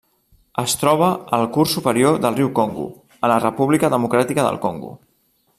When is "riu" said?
2.39-2.51